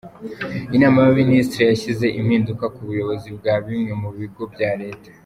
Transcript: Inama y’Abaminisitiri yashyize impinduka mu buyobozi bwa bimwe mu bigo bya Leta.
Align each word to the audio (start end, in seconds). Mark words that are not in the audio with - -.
Inama 0.75 0.97
y’Abaminisitiri 0.99 1.63
yashyize 1.69 2.05
impinduka 2.19 2.63
mu 2.73 2.79
buyobozi 2.87 3.27
bwa 3.37 3.55
bimwe 3.63 3.91
mu 4.01 4.09
bigo 4.17 4.43
bya 4.53 4.71
Leta. 4.81 5.09